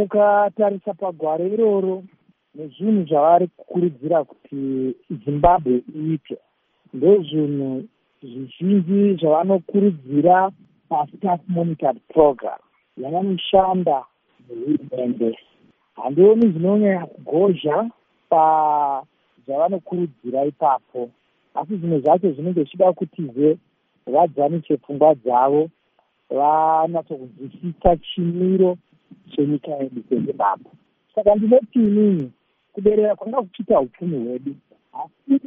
[0.00, 2.02] mukatarisa pagwaro iroro
[2.54, 4.60] nezvinhu zvavari kukurudzira kuti
[5.24, 6.36] zimbabwe iite
[6.94, 7.70] ndozvinhu
[8.30, 10.36] zvizhinji zvavanokurudzira
[10.88, 12.60] pastaff monitored program
[13.02, 13.98] yavanoshanda
[14.46, 15.30] nehurumende.
[16.00, 17.76] Handioni zvinonyanya kugozha
[18.30, 21.00] pazvavanokurudzira ipapo
[21.58, 23.48] asi zvimwe zvacho zvinenge zvichida kutize
[24.12, 25.62] vadzanise pfungwa dzavo
[26.36, 28.76] vanatsokunzwisisa chimiro
[29.30, 30.70] chenyika yedu sezimbabwe
[31.14, 32.32] saka ndinoti inini
[32.72, 34.54] kuberera kwanga kuchiita upfumi hwedu.
[34.92, 35.40] Asi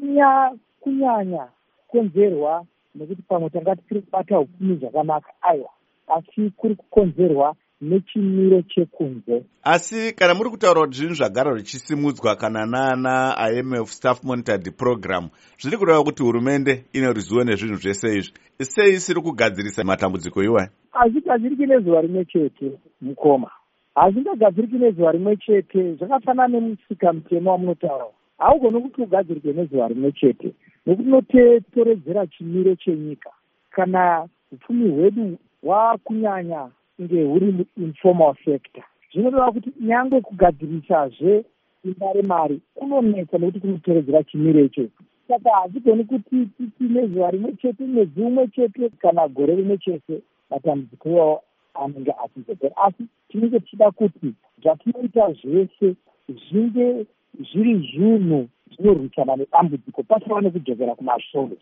[0.80, 1.48] kunyanya
[1.88, 2.66] kukonzerwa
[2.96, 5.34] nekuti pamwe tanga tisiri kubata upfumi zvakanaka.
[5.42, 5.70] Aiwa
[6.08, 9.44] asi kuri kukonzerwa nechimiro chekunze.
[9.64, 15.78] Asi kana muri kutaura kuti zvinhu zvagara zvichisimudzwa kana naana imf staff monitored program zviri
[15.78, 18.34] kureva kuti hurumende ine ruzivo nezvinhu zvese izvi.
[18.62, 23.52] Sei isiri kugadzirisa matambudziko iwaya hazvigadziriki nezuva rimwe chete mukoma
[23.96, 25.94] hazvingagadziriki nezuva rimwe chete.
[25.96, 28.06] Zvakafanana nemusika mutemo wamunotaura.
[28.38, 30.54] Haugoni kuti ugadzirike nezuva rimwe chete.
[30.86, 33.30] Nekuti unotoredzera chimiro chenyika.
[33.72, 41.46] Kana upfumi hwedu hwakunyanya kunge huri informal sector zvinoreva kuti nyange kugadzirisazve
[41.86, 48.22] imba remari kunonetsa nekuti kunotoredzera chimiro ichocho saka hazvigoni kuti titi nezuva rimwe chete mwedzi
[48.22, 50.22] umwe chete kana gore rimwe chete.
[50.50, 51.42] Matambudziko iwavo
[51.74, 55.96] anenge achizopera asi tinenge tichida kuti zvatinoita zvese
[56.30, 57.06] zvinge
[57.52, 61.58] zviri zvinhu zvinorwisana nedambudziko pasava nekudzokera kumasoro.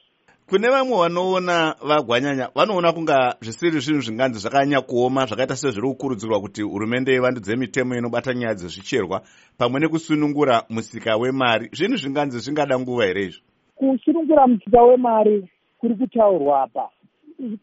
[0.50, 6.62] Kune vamwe vanoona vagwanyanya vanoona kunga zvisiri zvinhu zvinganzi zvakanyanya kuoma zvakaita sezviri kukurudzirwa kuti
[6.62, 9.22] hurumende ivandudze mitemo inobata nyaya dzezvicherwa
[9.58, 11.70] pamwe nekusunungura musika wemari.
[11.74, 13.42] Zvinhu zvinganzi zvingada nguva here izvi?
[13.76, 16.90] Kusunungura musika wemari kuri kutaurwa apa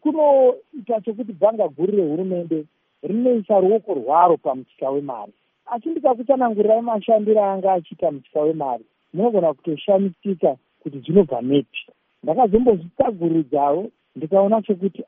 [0.01, 2.65] kunoita chokuti bhanga guru rehurumende
[3.03, 5.33] rinoisa ruoko rwaro pamusika wemari.
[5.65, 11.85] Asi ndikakutsanangurirai mashandiro anga achiita musika wemari munogona kutoshamisika kuti zvinobva neti
[12.23, 15.03] ndakazombozvitsagurudzawo ndikaona chokuti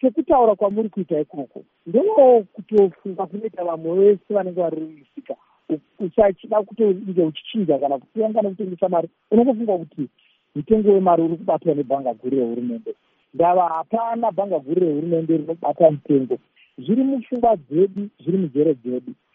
[0.00, 2.02] chekutaura ah, kwamuri kuita ikoko ndo
[2.52, 5.34] kutofunga kunoita vamwe vese vanenge vari musika
[5.98, 10.08] uchachida kutonge uchichinja kana kusiya kana kutengesa mari unongofunga kuti
[10.54, 12.94] mutengo wemari uri kubatwa nebhanga guru rehurumende
[13.36, 16.36] ndava hapana bhanga guru rehurumende rinobata mutengo
[16.82, 19.12] zviri mupfungwa dzedu zviri munjere dzedu